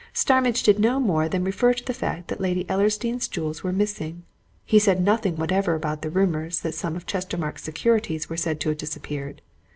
Starmidge 0.13 0.63
did 0.63 0.79
no 0.79 0.99
more 0.99 1.29
than 1.29 1.43
refer 1.43 1.75
to 1.75 1.85
the 1.85 1.93
fact 1.93 2.27
that 2.27 2.41
Lady 2.41 2.63
Ellersdeane's 2.63 3.27
jewels 3.27 3.63
were 3.63 3.71
missing: 3.71 4.23
he 4.65 4.79
said 4.79 4.99
nothing 4.99 5.35
whatever 5.35 5.75
about 5.75 6.01
the 6.01 6.09
rumours 6.09 6.61
that 6.61 6.73
some 6.73 6.95
of 6.95 7.05
Chestermarke's 7.05 7.61
securities 7.61 8.27
were 8.27 8.35
said 8.35 8.59
to 8.61 8.69
have 8.69 8.79
disappeared. 8.79 9.43